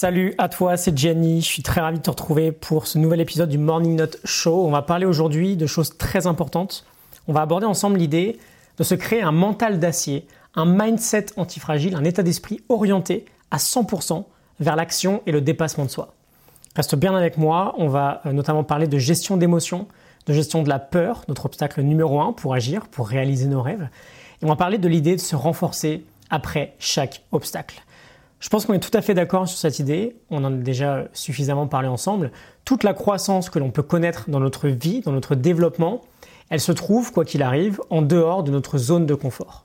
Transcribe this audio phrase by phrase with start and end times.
[0.00, 1.40] Salut à toi, c'est Jenny.
[1.40, 4.64] Je suis très ravi de te retrouver pour ce nouvel épisode du Morning Note Show.
[4.64, 6.86] On va parler aujourd'hui de choses très importantes.
[7.26, 8.38] On va aborder ensemble l'idée
[8.76, 14.24] de se créer un mental d'acier, un mindset antifragile, un état d'esprit orienté à 100%
[14.60, 16.14] vers l'action et le dépassement de soi.
[16.76, 19.88] Reste bien avec moi, on va euh, notamment parler de gestion d'émotions,
[20.26, 23.88] de gestion de la peur, notre obstacle numéro un pour agir, pour réaliser nos rêves.
[24.42, 27.82] Et on va parler de l'idée de se renforcer après chaque obstacle.
[28.40, 31.08] Je pense qu'on est tout à fait d'accord sur cette idée, on en a déjà
[31.12, 32.30] suffisamment parlé ensemble.
[32.64, 36.02] Toute la croissance que l'on peut connaître dans notre vie, dans notre développement,
[36.48, 39.64] elle se trouve, quoi qu'il arrive, en dehors de notre zone de confort.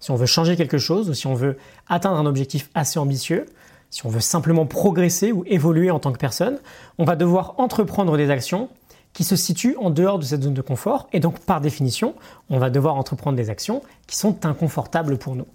[0.00, 1.56] Si on veut changer quelque chose ou si on veut
[1.88, 3.46] atteindre un objectif assez ambitieux,
[3.88, 6.58] si on veut simplement progresser ou évoluer en tant que personne,
[6.98, 8.68] on va devoir entreprendre des actions
[9.14, 12.14] qui se situent en dehors de cette zone de confort et donc par définition,
[12.50, 15.46] on va devoir entreprendre des actions qui sont inconfortables pour nous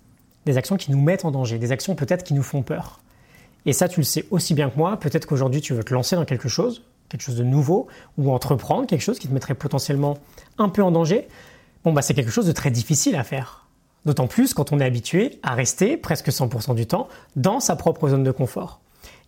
[0.45, 3.01] des actions qui nous mettent en danger, des actions peut-être qui nous font peur.
[3.65, 4.97] Et ça, tu le sais aussi bien que moi.
[4.97, 8.87] Peut-être qu'aujourd'hui, tu veux te lancer dans quelque chose, quelque chose de nouveau, ou entreprendre
[8.87, 10.17] quelque chose qui te mettrait potentiellement
[10.57, 11.27] un peu en danger.
[11.83, 13.67] Bon, bah, c'est quelque chose de très difficile à faire.
[14.05, 18.07] D'autant plus quand on est habitué à rester presque 100% du temps dans sa propre
[18.09, 18.79] zone de confort.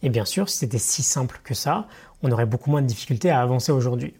[0.02, 1.88] Et bien sûr, si c'était si simple que ça,
[2.23, 4.13] on aurait beaucoup moins de difficultés à avancer aujourd'hui.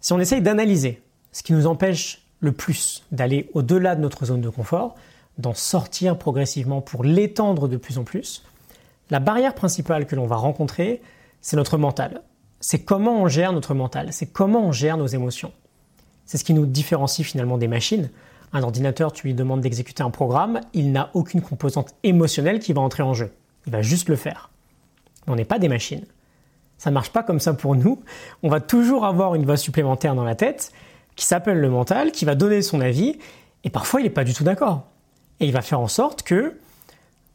[0.00, 1.02] Si on essaye d'analyser
[1.32, 4.96] ce qui nous empêche le plus d'aller au-delà de notre zone de confort,
[5.38, 8.42] d'en sortir progressivement pour l'étendre de plus en plus,
[9.10, 11.02] la barrière principale que l'on va rencontrer,
[11.40, 12.22] c'est notre mental.
[12.60, 15.52] C'est comment on gère notre mental, c'est comment on gère nos émotions.
[16.24, 18.10] C'est ce qui nous différencie finalement des machines.
[18.52, 22.80] Un ordinateur, tu lui demandes d'exécuter un programme, il n'a aucune composante émotionnelle qui va
[22.80, 23.32] entrer en jeu.
[23.66, 24.50] Il va juste le faire.
[25.26, 26.04] on n'est pas des machines.
[26.78, 28.02] Ça ne marche pas comme ça pour nous.
[28.42, 30.72] On va toujours avoir une voix supplémentaire dans la tête
[31.16, 33.18] qui s'appelle le mental, qui va donner son avis,
[33.64, 34.86] et parfois il n'est pas du tout d'accord.
[35.40, 36.58] Et il va faire en sorte que,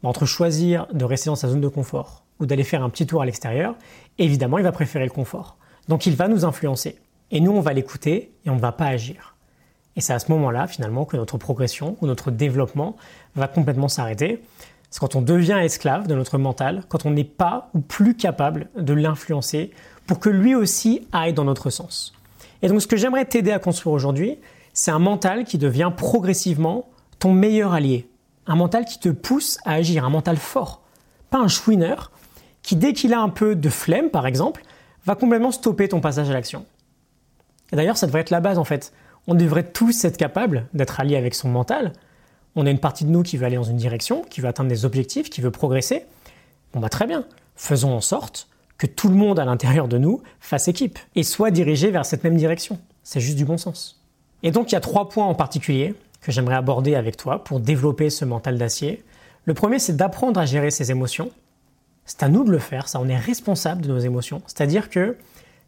[0.02, 3.22] entre choisir de rester dans sa zone de confort ou d'aller faire un petit tour
[3.22, 3.74] à l'extérieur,
[4.18, 5.56] évidemment, il va préférer le confort.
[5.88, 6.98] Donc il va nous influencer.
[7.30, 9.34] Et nous, on va l'écouter et on ne va pas agir.
[9.96, 12.96] Et c'est à ce moment-là, finalement, que notre progression ou notre développement
[13.34, 14.42] va complètement s'arrêter.
[14.90, 18.68] C'est quand on devient esclave de notre mental, quand on n'est pas ou plus capable
[18.78, 19.72] de l'influencer
[20.06, 22.14] pour que lui aussi aille dans notre sens.
[22.62, 24.38] Et donc ce que j'aimerais t'aider à construire aujourd'hui,
[24.72, 28.08] c'est un mental qui devient progressivement ton meilleur allié.
[28.46, 30.82] Un mental qui te pousse à agir, un mental fort.
[31.30, 32.10] Pas un chouineur
[32.62, 34.62] qui, dès qu'il a un peu de flemme, par exemple,
[35.04, 36.64] va complètement stopper ton passage à l'action.
[37.72, 38.92] Et d'ailleurs, ça devrait être la base en fait.
[39.26, 41.92] On devrait tous être capables d'être alliés avec son mental.
[42.56, 44.70] On a une partie de nous qui veut aller dans une direction, qui veut atteindre
[44.70, 46.04] des objectifs, qui veut progresser.
[46.72, 47.24] Bon bah très bien.
[47.56, 51.50] Faisons en sorte que tout le monde à l'intérieur de nous fasse équipe et soit
[51.50, 52.78] dirigé vers cette même direction.
[53.02, 54.00] C'est juste du bon sens.
[54.42, 57.60] Et donc il y a trois points en particulier que j'aimerais aborder avec toi pour
[57.60, 59.04] développer ce mental d'acier.
[59.44, 61.30] Le premier, c'est d'apprendre à gérer ses émotions.
[62.04, 64.42] C'est à nous de le faire, ça, on est responsable de nos émotions.
[64.46, 65.16] C'est-à-dire que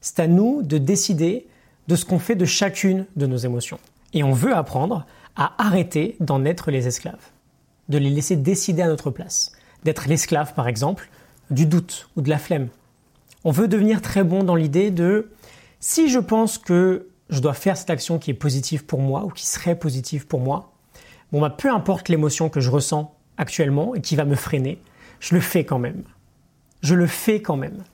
[0.00, 1.46] c'est à nous de décider
[1.88, 3.78] de ce qu'on fait de chacune de nos émotions.
[4.14, 5.06] Et on veut apprendre
[5.36, 7.30] à arrêter d'en être les esclaves,
[7.88, 9.52] de les laisser décider à notre place,
[9.84, 11.10] d'être l'esclave, par exemple,
[11.50, 12.68] du doute ou de la flemme.
[13.44, 15.30] On veut devenir très bon dans l'idée de
[15.78, 19.30] si je pense que je dois faire cette action qui est positive pour moi ou
[19.30, 20.72] qui serait positive pour moi,
[21.32, 24.78] bon bah peu importe l'émotion que je ressens actuellement et qui va me freiner,
[25.20, 26.02] je le fais quand même.
[26.82, 27.84] Je le fais quand même.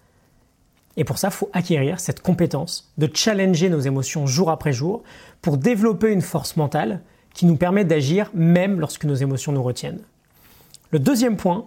[0.96, 5.02] Et pour ça, il faut acquérir cette compétence de challenger nos émotions jour après jour
[5.42, 7.02] pour développer une force mentale
[7.34, 10.00] qui nous permet d'agir même lorsque nos émotions nous retiennent.
[10.90, 11.66] Le deuxième point,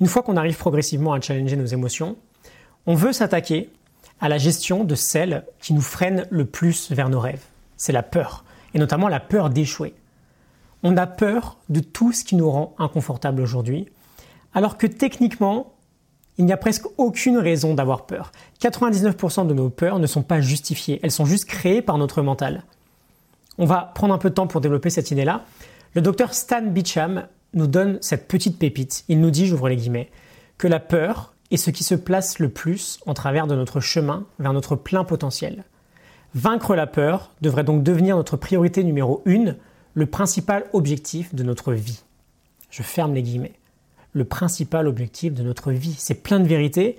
[0.00, 2.16] une fois qu'on arrive progressivement à challenger nos émotions,
[2.86, 3.70] on veut s'attaquer
[4.20, 7.42] à la gestion de celles qui nous freinent le plus vers nos rêves.
[7.76, 9.94] C'est la peur, et notamment la peur d'échouer.
[10.82, 13.88] On a peur de tout ce qui nous rend inconfortable aujourd'hui,
[14.54, 15.72] alors que techniquement,
[16.38, 18.32] il n'y a presque aucune raison d'avoir peur.
[18.60, 22.64] 99% de nos peurs ne sont pas justifiées, elles sont juste créées par notre mental.
[23.58, 25.44] On va prendre un peu de temps pour développer cette idée-là.
[25.94, 29.04] Le docteur Stan Beecham nous donne cette petite pépite.
[29.08, 30.10] Il nous dit, j'ouvre les guillemets,
[30.58, 34.24] que la peur est ce qui se place le plus en travers de notre chemin
[34.38, 35.64] vers notre plein potentiel.
[36.34, 39.56] Vaincre la peur devrait donc devenir notre priorité numéro une,
[39.94, 42.02] le principal objectif de notre vie.
[42.70, 43.54] Je ferme les guillemets.
[44.12, 45.94] Le principal objectif de notre vie.
[45.96, 46.98] C'est plein de vérité.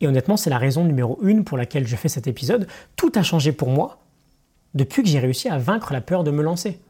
[0.00, 2.66] Et honnêtement, c'est la raison numéro une pour laquelle je fais cet épisode.
[2.96, 3.98] Tout a changé pour moi
[4.74, 6.80] depuis que j'ai réussi à vaincre la peur de me lancer.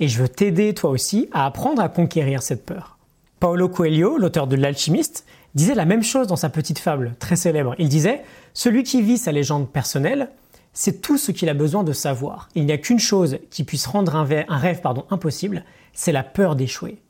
[0.00, 2.98] Et je veux t'aider toi aussi à apprendre à conquérir cette peur.
[3.40, 5.26] Paolo Coelho, l'auteur de L'alchimiste,
[5.56, 7.74] disait la même chose dans sa petite fable très célèbre.
[7.78, 8.22] Il disait
[8.54, 10.30] Celui qui vit sa légende personnelle,
[10.72, 12.50] c'est tout ce qu'il a besoin de savoir.
[12.54, 14.80] Il n'y a qu'une chose qui puisse rendre un, rêve
[15.10, 15.64] impossible,
[15.94, 17.00] c'est la peur d'échouer.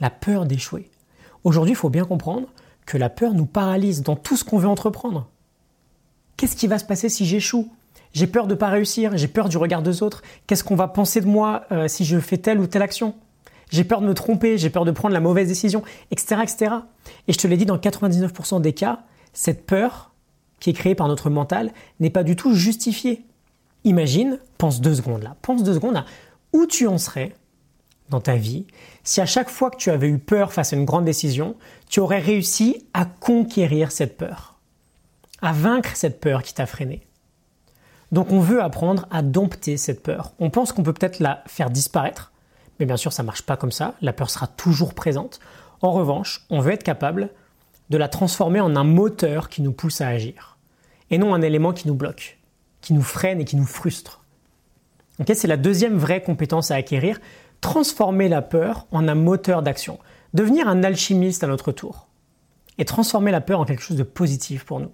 [0.00, 0.90] La peur d'échouer.
[1.44, 2.48] Aujourd'hui, il faut bien comprendre
[2.86, 5.28] que la peur nous paralyse dans tout ce qu'on veut entreprendre.
[6.36, 7.70] Qu'est-ce qui va se passer si j'échoue?
[8.14, 10.22] J'ai peur de ne pas réussir, j'ai peur du regard des autres.
[10.46, 13.14] Qu'est-ce qu'on va penser de moi euh, si je fais telle ou telle action?
[13.70, 16.40] J'ai peur de me tromper, j'ai peur de prendre la mauvaise décision, etc.
[16.42, 16.74] etc.
[17.28, 19.00] Et je te l'ai dit, dans 99% des cas,
[19.32, 20.12] cette peur
[20.60, 23.24] qui est créée par notre mental n'est pas du tout justifiée.
[23.84, 26.04] Imagine, pense deux secondes là, pense deux secondes à
[26.52, 27.34] où tu en serais
[28.08, 28.66] dans ta vie
[29.04, 31.56] si à chaque fois que tu avais eu peur face à une grande décision,
[31.88, 34.58] tu aurais réussi à conquérir cette peur,
[35.42, 37.06] à vaincre cette peur qui t'a freiné.
[38.12, 40.32] Donc on veut apprendre à dompter cette peur.
[40.38, 42.32] On pense qu'on peut peut-être la faire disparaître,
[42.78, 45.40] mais bien sûr ça ne marche pas comme ça, la peur sera toujours présente.
[45.82, 47.30] En revanche, on veut être capable
[47.90, 50.56] de la transformer en un moteur qui nous pousse à agir,
[51.10, 52.38] et non un élément qui nous bloque,
[52.80, 54.22] qui nous freine et qui nous frustre.
[55.26, 57.20] c'est la deuxième vraie compétence à acquérir,
[57.60, 59.98] transformer la peur en un moteur d'action,
[60.34, 62.06] devenir un alchimiste à notre tour,
[62.78, 64.92] et transformer la peur en quelque chose de positif pour nous.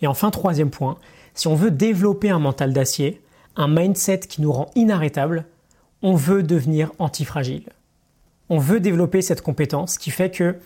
[0.00, 0.98] Et enfin, troisième point,
[1.34, 3.22] si on veut développer un mental d'acier,
[3.56, 5.44] un mindset qui nous rend inarrêtables,
[6.02, 7.68] on veut devenir antifragile.
[8.48, 10.56] On veut développer cette compétence qui fait que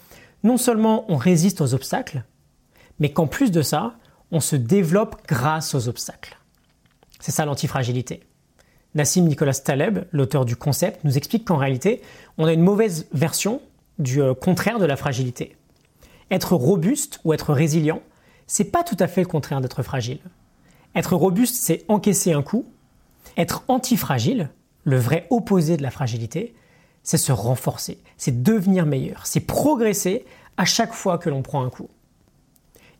[0.44, 2.24] non seulement on résiste aux obstacles,
[2.98, 3.94] mais qu'en plus de ça,
[4.30, 6.38] on se développe grâce aux obstacles.
[7.20, 8.20] C'est ça l'antifragilité.
[8.94, 12.02] Nassim Nicolas Taleb, l'auteur du concept, nous explique qu'en réalité,
[12.36, 13.62] on a une mauvaise version
[13.98, 15.56] du euh, contraire de la fragilité.
[16.30, 18.02] Être robuste ou être résilient,
[18.46, 20.18] c'est pas tout à fait le contraire d'être fragile.
[20.94, 22.66] Être robuste, c'est encaisser un coup.
[23.36, 24.50] Être antifragile,
[24.84, 26.54] le vrai opposé de la fragilité,
[27.02, 30.24] c'est se renforcer, c'est devenir meilleur, c'est progresser
[30.56, 31.88] à chaque fois que l'on prend un coup.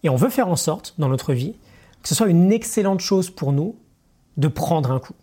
[0.03, 1.57] Et on veut faire en sorte, dans notre vie,
[2.03, 3.77] que ce soit une excellente chose pour nous
[4.37, 5.15] de prendre un coup.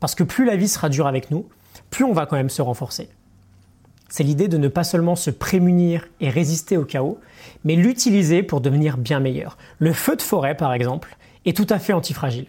[0.00, 1.48] Parce que plus la vie sera dure avec nous,
[1.90, 3.08] plus on va quand même se renforcer.
[4.08, 7.18] C'est l'idée de ne pas seulement se prémunir et résister au chaos,
[7.64, 9.56] mais l'utiliser pour devenir bien meilleur.
[9.78, 12.46] Le feu de forêt, par exemple, est tout à fait antifragile.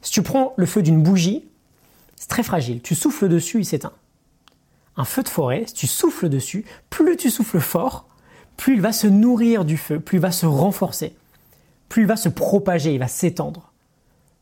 [0.00, 1.47] Si tu prends le feu d'une bougie,
[2.18, 2.82] c'est très fragile.
[2.82, 3.92] Tu souffles dessus, il s'éteint.
[4.96, 8.08] Un feu de forêt, si tu souffles dessus, plus tu souffles fort,
[8.56, 11.14] plus il va se nourrir du feu, plus il va se renforcer,
[11.88, 13.72] plus il va se propager, il va s'étendre.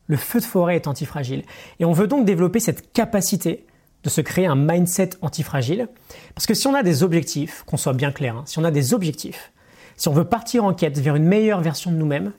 [0.07, 1.45] Le feu de forêt est antifragile.
[1.79, 3.67] Et on veut donc développer cette capacité
[4.05, 5.89] de se créer un mindset antifragile.
[6.35, 8.71] Parce que si on a des objectifs, qu'on soit bien clair, hein, si on a
[8.71, 9.53] des objectifs,
[9.97, 12.33] si on veut partir en quête vers une meilleure version de nous-mêmes,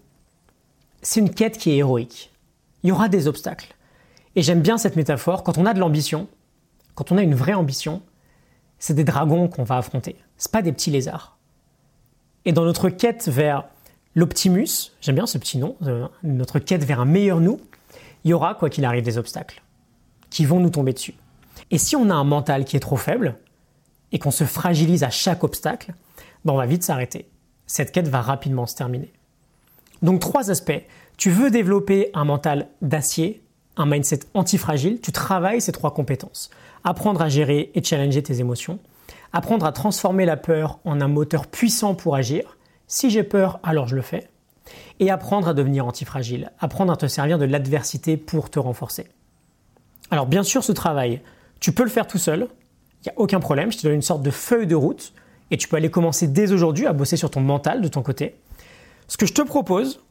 [1.01, 2.31] c'est une quête qui est héroïque.
[2.83, 3.75] Il y aura des obstacles.
[4.37, 6.27] Et j'aime bien cette métaphore, quand on a de l'ambition,
[6.93, 8.03] quand on a une vraie ambition,
[8.77, 10.15] c'est des dragons qu'on va affronter.
[10.37, 11.39] Ce pas des petits lézards.
[12.45, 13.65] Et dans notre quête vers
[14.13, 17.59] l'Optimus, j'aime bien ce petit nom, euh, notre quête vers un meilleur nous,
[18.23, 19.63] il y aura, quoi qu'il arrive, des obstacles
[20.29, 21.15] qui vont nous tomber dessus.
[21.71, 23.37] Et si on a un mental qui est trop faible
[24.11, 25.95] et qu'on se fragilise à chaque obstacle,
[26.45, 27.27] ben on va vite s'arrêter.
[27.65, 29.11] Cette quête va rapidement se terminer.
[30.03, 30.83] Donc trois aspects.
[31.17, 33.41] Tu veux développer un mental d'acier,
[33.77, 36.49] un mindset antifragile, tu travailles ces trois compétences.
[36.83, 38.79] Apprendre à gérer et challenger tes émotions,
[39.33, 42.57] apprendre à transformer la peur en un moteur puissant pour agir,
[42.87, 44.29] si j'ai peur, alors je le fais.
[44.99, 49.07] Et apprendre à devenir antifragile, apprendre à te servir de l'adversité pour te renforcer.
[50.11, 51.21] Alors bien sûr, ce travail,
[51.59, 52.47] tu peux le faire tout seul,
[53.01, 55.13] il n'y a aucun problème, je te donne une sorte de feuille de route,
[55.51, 58.35] et tu peux aller commencer dès aujourd'hui à bosser sur ton mental de ton côté.
[59.07, 60.01] Ce que je te propose,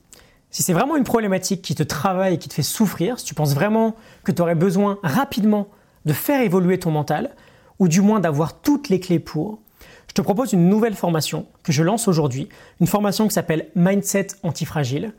[0.50, 3.34] si c'est vraiment une problématique qui te travaille et qui te fait souffrir, si tu
[3.34, 5.68] penses vraiment que tu aurais besoin rapidement
[6.04, 7.30] de faire évoluer ton mental,
[7.78, 9.60] ou du moins d'avoir toutes les clés pour,
[10.08, 12.48] je te propose une nouvelle formation que je lance aujourd'hui,
[12.80, 15.12] une formation qui s'appelle Mindset Antifragile,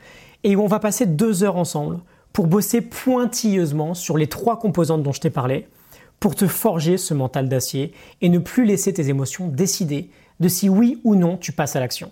[0.43, 1.99] et où on va passer deux heures ensemble
[2.33, 5.67] pour bosser pointilleusement sur les trois composantes dont je t'ai parlé,
[6.19, 10.69] pour te forger ce mental d'acier et ne plus laisser tes émotions décider de si
[10.69, 12.11] oui ou non tu passes à l'action.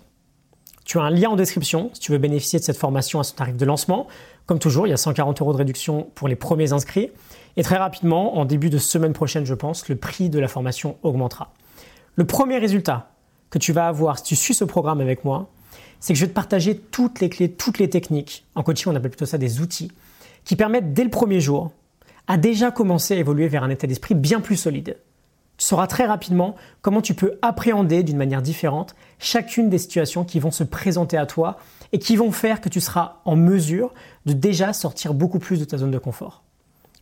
[0.86, 3.34] Tu as un lien en description si tu veux bénéficier de cette formation à son
[3.34, 4.06] tarif de lancement.
[4.46, 7.10] Comme toujours, il y a 140 euros de réduction pour les premiers inscrits.
[7.56, 10.96] Et très rapidement, en début de semaine prochaine, je pense, le prix de la formation
[11.02, 11.52] augmentera.
[12.14, 13.10] Le premier résultat
[13.50, 15.50] que tu vas avoir si tu suis ce programme avec moi,
[15.98, 18.46] c'est que je vais te partager toutes les clés, toutes les techniques.
[18.54, 19.90] En coaching, on appelle plutôt ça des outils
[20.44, 21.72] qui permettent dès le premier jour
[22.28, 24.96] à déjà commencer à évoluer vers un état d'esprit bien plus solide.
[25.58, 30.38] Tu sauras très rapidement comment tu peux appréhender d'une manière différente chacune des situations qui
[30.38, 31.56] vont se présenter à toi
[31.92, 33.94] et qui vont faire que tu seras en mesure
[34.26, 36.42] de déjà sortir beaucoup plus de ta zone de confort.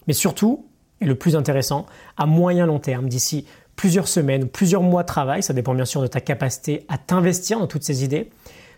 [0.06, 0.66] Mais surtout,
[1.00, 3.46] et le plus intéressant, à moyen long terme, d'ici
[3.76, 6.98] plusieurs semaines ou plusieurs mois de travail, ça dépend bien sûr de ta capacité à
[6.98, 8.30] t'investir dans toutes ces idées,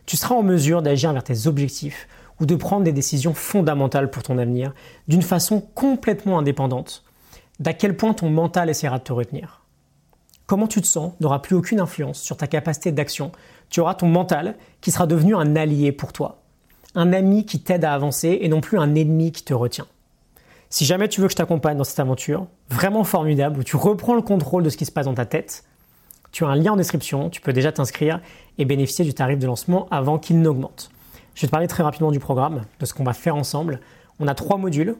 [0.07, 2.09] tu seras en mesure d'agir vers tes objectifs
[2.41, 4.73] ou de prendre des décisions fondamentales pour ton avenir
[5.09, 7.05] d'une façon complètement indépendante
[7.59, 9.66] d'à quel point ton mental essaiera de te retenir?
[10.47, 13.33] Comment tu te sens n'aura plus aucune influence sur ta capacité d'action.
[13.71, 16.43] Tu auras ton mental qui sera devenu un allié pour toi.
[16.95, 19.87] Un ami qui t'aide à avancer et non plus un ennemi qui te retient.
[20.71, 24.15] Si jamais tu veux que je t'accompagne dans cette aventure, vraiment formidable, où tu reprends
[24.15, 25.65] le contrôle de ce qui se passe dans ta tête,
[26.33, 28.21] tu as un lien en description, tu peux déjà t'inscrire
[28.59, 30.91] et bénéficier du tarif de lancement avant qu'il n'augmente.
[31.35, 33.81] Je vais te parler très rapidement du programme, de ce qu'on va faire ensemble.
[34.19, 34.97] On a trois modules.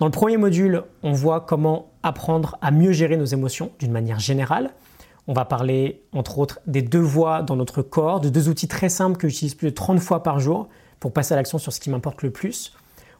[0.00, 4.18] Dans le premier module, on voit comment apprendre à mieux gérer nos émotions d'une manière
[4.18, 4.70] générale.
[5.28, 8.88] On va parler, entre autres, des deux voies dans notre corps, de deux outils très
[8.88, 11.78] simples que j'utilise plus de 30 fois par jour pour passer à l'action sur ce
[11.78, 12.74] qui m'importe le plus.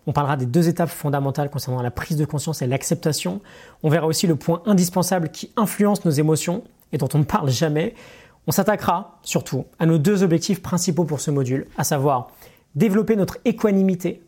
[0.07, 3.41] On parlera des deux étapes fondamentales concernant la prise de conscience et l'acceptation.
[3.83, 7.51] On verra aussi le point indispensable qui influence nos émotions et dont on ne parle
[7.51, 7.95] jamais.
[8.49, 12.33] On s'attaquera surtout à nos deux objectifs principaux pour ce module, à savoir
[12.75, 14.23] développer notre équanimité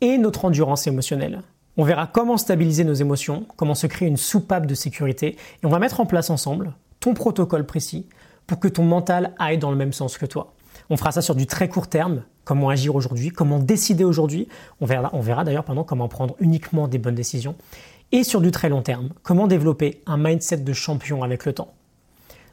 [0.00, 1.42] et notre endurance émotionnelle.
[1.78, 5.68] On verra comment stabiliser nos émotions, comment se créer une soupape de sécurité, et on
[5.68, 8.06] va mettre en place ensemble ton protocole précis
[8.46, 10.54] pour que ton mental aille dans le même sens que toi.
[10.88, 14.48] On fera ça sur du très court terme, comment agir aujourd'hui, comment décider aujourd'hui.
[14.80, 17.56] On verra, d'ailleurs pendant comment prendre uniquement des bonnes décisions.
[18.12, 21.74] Et sur du très long terme, comment développer un mindset de champion avec le temps.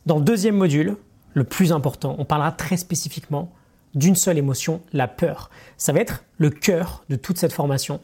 [0.05, 0.97] Dans le deuxième module,
[1.33, 3.53] le plus important, on parlera très spécifiquement
[3.95, 5.49] d'une seule émotion, la peur.
[5.77, 8.01] Ça va être le cœur de toute cette formation.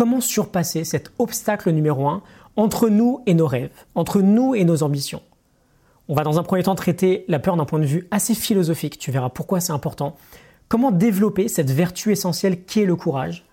[0.00, 2.22] Comment surpasser cet obstacle numéro un
[2.56, 5.20] entre nous et nos rêves, entre nous et nos ambitions?
[6.08, 8.98] On va dans un premier temps traiter la peur d'un point de vue assez philosophique,
[8.98, 10.16] tu verras pourquoi c'est important.
[10.68, 13.44] Comment développer cette vertu essentielle qui est le courage?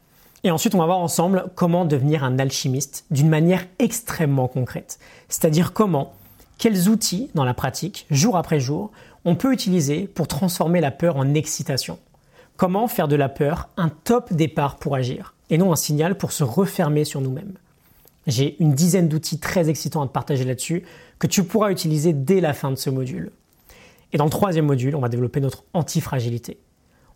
[0.46, 5.00] Et ensuite, on va voir ensemble comment devenir un alchimiste d'une manière extrêmement concrète.
[5.28, 6.14] C'est-à-dire comment,
[6.58, 8.92] quels outils dans la pratique, jour après jour,
[9.26, 12.00] on peut utiliser pour transformer la peur en excitation?
[12.56, 15.34] Comment faire de la peur un top départ pour agir?
[15.50, 17.54] Et non un signal pour se refermer sur nous-mêmes.
[18.28, 20.84] J'ai une dizaine d'outils très excitants à te partager là-dessus
[21.18, 23.32] que tu pourras utiliser dès la fin de ce module.
[24.12, 26.60] Et dans le troisième module, on va développer notre antifragilité.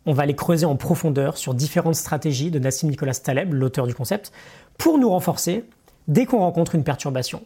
[0.05, 3.93] On va aller creuser en profondeur sur différentes stratégies de Nassim Nicolas Taleb, l'auteur du
[3.93, 4.31] concept,
[4.77, 5.65] pour nous renforcer
[6.07, 7.43] dès qu'on rencontre une perturbation.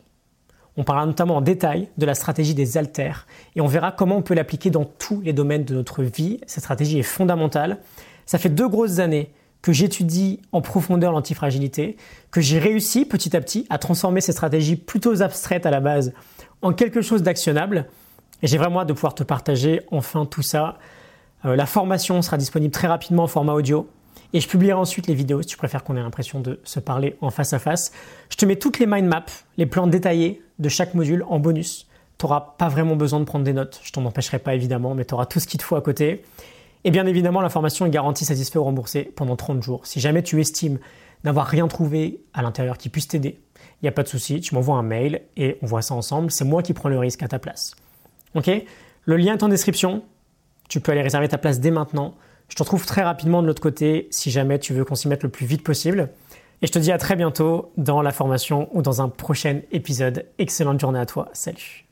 [0.77, 4.21] On parlera notamment en détail de la stratégie des haltères et on verra comment on
[4.21, 6.39] peut l'appliquer dans tous les domaines de notre vie.
[6.47, 7.79] Cette stratégie est fondamentale.
[8.25, 9.31] Ça fait deux grosses années
[9.65, 11.97] que j'étudie en profondeur l'antifragilité,
[12.29, 16.13] que j'ai réussi petit à petit à transformer ces stratégies plutôt abstraites à la base
[16.61, 17.87] en quelque chose d'actionnable.
[18.43, 20.77] Et j'ai vraiment hâte de pouvoir te partager enfin tout ça.
[21.45, 23.89] Euh, la formation sera disponible très rapidement en format audio.
[24.33, 27.17] Et je publierai ensuite les vidéos si tu préfères qu'on ait l'impression de se parler
[27.21, 27.91] en face à face.
[28.29, 29.25] Je te mets toutes les mind maps,
[29.57, 31.87] les plans détaillés de chaque module en bonus.
[32.19, 35.05] Tu n'auras pas vraiment besoin de prendre des notes, je t'en empêcherai pas évidemment, mais
[35.05, 36.23] tu auras tout ce qu'il te faut à côté.
[36.85, 39.87] Et bien évidemment, la formation est garantie satisfait ou remboursée pendant 30 jours.
[39.87, 40.77] Si jamais tu estimes
[41.23, 44.53] n'avoir rien trouvé à l'intérieur qui puisse t'aider, il n'y a pas de souci, tu
[44.53, 46.29] m'envoies un mail et on voit ça ensemble.
[46.29, 47.75] C'est moi qui prends le risque à ta place.
[48.35, 48.51] Ok?
[49.05, 50.03] Le lien est en description.
[50.69, 52.13] Tu peux aller réserver ta place dès maintenant.
[52.49, 55.23] Je te retrouve très rapidement de l'autre côté si jamais tu veux qu'on s'y mette
[55.23, 56.11] le plus vite possible.
[56.61, 60.27] Et je te dis à très bientôt dans la formation ou dans un prochain épisode.
[60.37, 61.29] Excellente journée à toi.
[61.33, 61.83] Salut.